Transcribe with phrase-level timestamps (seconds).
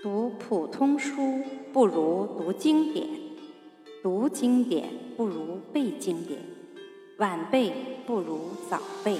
[0.00, 1.40] 读普通书
[1.72, 3.04] 不如读经典，
[4.00, 6.38] 读经典不如背经典，
[7.16, 7.72] 晚背
[8.06, 9.18] 不如早背。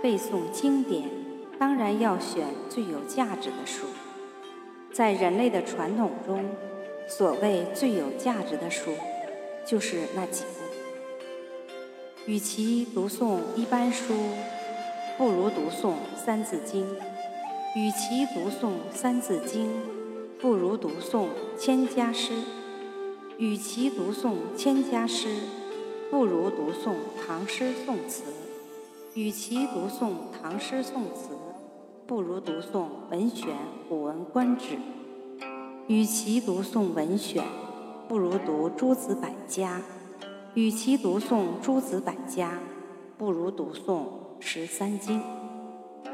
[0.00, 1.02] 背诵经典
[1.58, 3.84] 当然要选最有价值的书。
[4.92, 6.44] 在人类的传统中，
[7.08, 8.92] 所谓最有价值的书，
[9.66, 10.50] 就是那几部。
[12.26, 14.14] 与其读诵一般书，
[15.18, 16.86] 不如读诵《三字经》。
[17.74, 19.66] 与其读诵《三字经》，
[20.38, 21.20] 不如读诵
[21.56, 22.34] 《千家诗》；
[23.38, 25.28] 与其读诵《千家诗》，
[26.10, 28.24] 不如读诵唐诗宋词；
[29.14, 31.30] 与其读诵唐诗宋词，
[32.06, 32.60] 不如读诵
[33.10, 33.48] 《文选》
[33.88, 34.74] 《古文观止》；
[35.86, 37.42] 与其读诵文选，
[38.06, 39.80] 不如读诸子百家；
[40.52, 42.58] 与其读诵诸子百家，
[43.16, 44.02] 不如读诵
[44.40, 45.22] 十三经。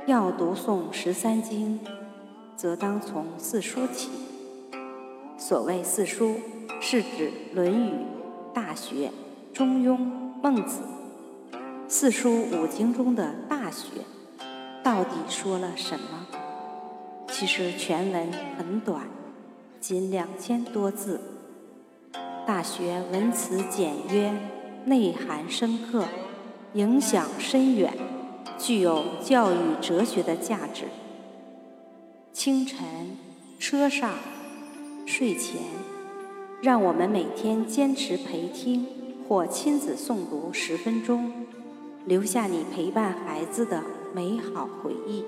[0.06, 1.80] 要读诵十三经，
[2.56, 4.10] 则当从四书起。
[5.36, 6.36] 所谓四书，
[6.80, 7.90] 是指《论语》
[8.52, 8.94] 《大学》
[9.52, 9.92] 《中庸》
[10.42, 10.80] 《孟子》。
[11.86, 13.86] 四书五经中的《大学》，
[14.82, 16.26] 到底说了什么？
[17.30, 19.06] 其实全文很短，
[19.80, 21.20] 仅两千多字。
[22.46, 24.32] 《大学》文辞简约，
[24.84, 26.04] 内涵深刻，
[26.72, 27.92] 影响深远。
[28.58, 30.84] 具有教育哲学的价值。
[32.32, 33.16] 清晨、
[33.58, 34.14] 车上、
[35.06, 35.62] 睡前，
[36.60, 38.86] 让我们每天坚持陪听
[39.28, 41.32] 或亲子诵读十分钟，
[42.04, 43.82] 留下你陪伴孩子的
[44.14, 45.24] 美好回忆。